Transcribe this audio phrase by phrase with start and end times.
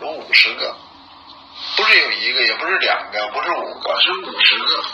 [0.00, 0.76] 有五十个，
[1.76, 4.84] 不是有一个，也不是两个，不是五个，是五十个，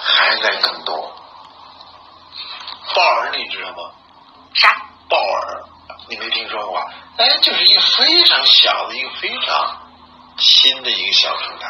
[0.00, 1.16] 还在更多。
[2.94, 3.76] 豹儿你知道吗？
[4.54, 4.68] 啥？
[5.08, 5.64] 豹儿，
[6.08, 6.92] 你没听说过吧？
[7.18, 9.90] 哎，就是一个非常小的一个非常
[10.38, 11.68] 新的一个小平台，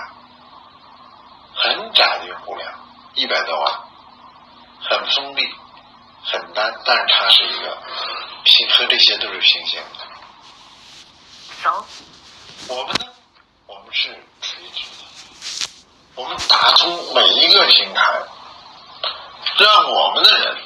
[1.55, 2.73] 很窄的一个户量，
[3.14, 3.73] 一百多万，
[4.82, 5.43] 很封闭，
[6.25, 7.77] 很单，但是它是一个
[8.45, 10.12] 平和这些都是平行的。
[11.63, 11.85] So
[12.67, 13.07] 我们呢，
[13.67, 14.09] 我们是
[14.41, 15.05] 垂直的，
[16.17, 18.03] 我们打通每一个平台，
[19.59, 20.57] 让我们的人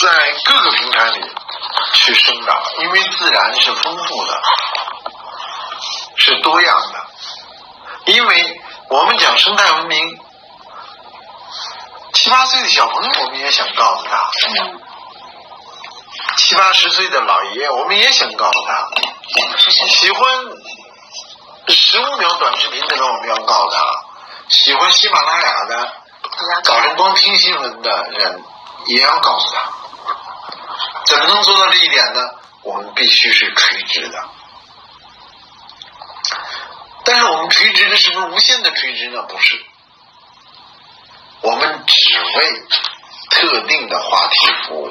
[0.00, 1.24] 在各个平台里
[1.94, 4.42] 去生长，因为自然是丰富的，
[6.16, 8.12] 是多样的。
[8.12, 8.60] 因为
[8.90, 10.18] 我们讲生态文明，
[12.12, 14.80] 七八岁的小朋友，我们也想告诉他，嗯，
[16.36, 18.88] 七八十岁的老爷爷，我们也想告诉他，
[19.88, 20.24] 喜欢
[21.68, 23.78] 十五秒短视频的人，我们要告诉他；
[24.48, 25.92] 喜欢喜马拉雅的
[26.64, 28.42] 早晨光听新闻的人，
[28.86, 29.72] 也要告诉他。
[31.06, 32.20] 怎么能做到这一点呢？
[32.62, 34.24] 我们必须是垂直的。
[37.04, 39.22] 但是我们垂直的是不是无限的垂直呢？
[39.22, 39.64] 不是，
[41.42, 42.62] 我们只为
[43.30, 44.90] 特定的话题服务。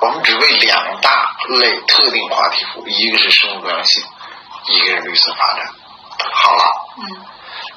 [0.00, 4.02] 我们只为两大类特定话题服务，一个是生物多样性，
[4.68, 5.72] 一个是绿色发展。
[6.32, 6.64] 好了，
[6.98, 7.24] 嗯，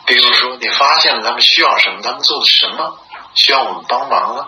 [0.06, 2.98] 比如说你发现了他们需要什么，他们做的什么
[3.36, 4.48] 需要我们帮忙呢？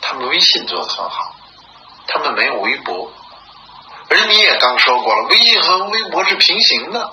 [0.00, 1.34] 他们微信做的很好，
[2.06, 3.10] 他们没有微博，
[4.10, 7.10] 而你也刚说过了，微信和微博是平行的，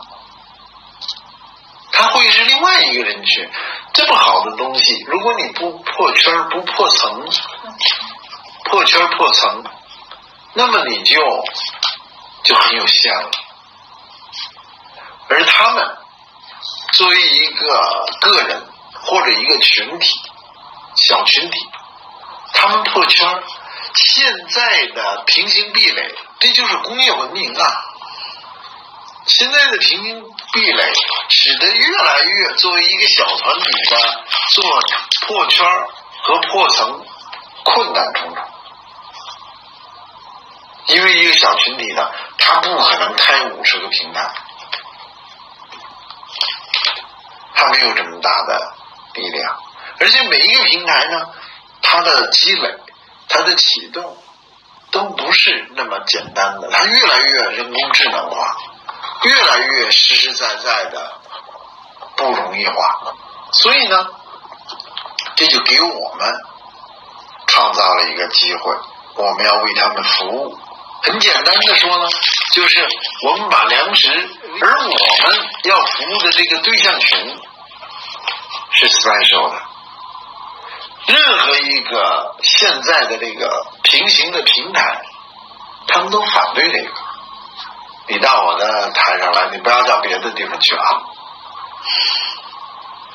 [1.92, 3.50] 他会是另外一个人群。
[3.94, 7.28] 这么好的东西，如果你不破圈不破层，
[8.72, 9.64] 破圈破层，
[10.54, 11.22] 那么你就
[12.44, 13.30] 就很有限了。
[15.28, 15.98] 而他们
[16.94, 20.10] 作为一个个人或者一个群体、
[20.96, 21.60] 小群体，
[22.54, 23.44] 他们破圈，
[23.94, 27.68] 现在的平行壁垒，这就是工业文明啊。
[29.26, 30.24] 现在的平行
[30.54, 30.94] 壁垒，
[31.28, 34.82] 使得越来越作为一个小团体的做
[35.28, 35.66] 破圈
[36.24, 37.06] 和破层
[37.64, 38.44] 困难重重。
[40.92, 44.30] 因为一个小群体呢，他不可能开五十个平台，
[47.56, 48.74] 他没有这么大的
[49.14, 49.56] 力量，
[50.00, 51.30] 而且每一个平台呢，
[51.82, 52.76] 它的积累、
[53.30, 54.18] 它的启动
[54.92, 58.58] 都不是那么简单的，它越来越人工智能化，
[59.24, 61.14] 越来越实实在在的
[62.18, 63.16] 不容易化，
[63.54, 64.08] 所以呢，
[65.38, 66.34] 这就给我们
[67.48, 68.76] 创造了一个机会，
[69.16, 70.60] 我们要为他们服务。
[71.04, 72.10] 很简单的说呢，
[72.54, 72.88] 就是
[73.24, 74.10] 我们把粮食，
[74.62, 77.40] 而我们要服务的这个对象群
[78.72, 79.62] 是 special 的。
[81.08, 85.02] 任何一个现在的这个平行的平台，
[85.88, 86.92] 他们都反对这个。
[88.08, 91.02] 你到我的台上来，你不要到别的地方去啊。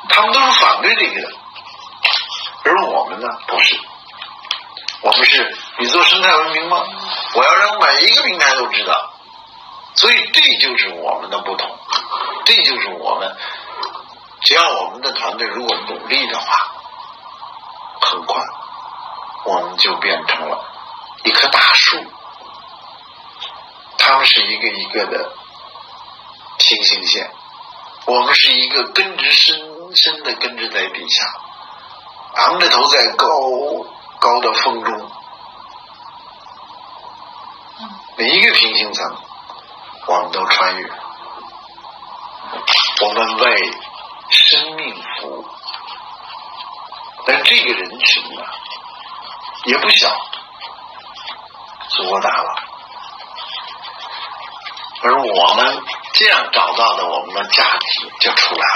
[0.08, 1.28] 他们都是反对这个的，
[2.64, 3.78] 而我们呢，不是。
[5.02, 6.82] 我们是你做生态文明吗？
[7.36, 9.12] 我要让每一个平台都知道，
[9.94, 11.78] 所以这就是我们的不同，
[12.46, 13.36] 这就是我们。
[14.42, 16.72] 只要我们的团队如果努力的话，
[18.00, 18.42] 很快
[19.44, 20.64] 我们就变成了
[21.24, 22.02] 一棵大树。
[23.98, 25.32] 他们是一个一个的
[26.58, 27.30] 平行线，
[28.06, 29.58] 我们是一个根植深
[29.94, 31.24] 深的根植在地下，
[32.36, 33.26] 昂着头在高
[34.20, 35.05] 高的风中。
[38.18, 39.16] 每一个平行层，
[40.06, 40.90] 我们都穿越。
[43.02, 43.70] 我们为
[44.30, 45.44] 生命服务，
[47.26, 48.42] 但这个人群呢，
[49.66, 50.16] 也不小，
[51.90, 52.54] 足够大了。
[55.02, 55.82] 而我们
[56.14, 58.66] 这样找到的我们的价值就出来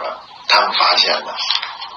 [0.00, 0.22] 了。
[0.48, 1.32] 他们发现呢，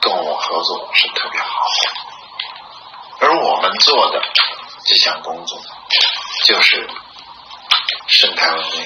[0.02, 1.48] 跟我合作是特别好
[1.84, 3.28] 的。
[3.28, 4.22] 而我们做的
[4.86, 5.58] 这项工作，
[6.44, 6.86] 就是
[8.08, 8.86] 生态文明。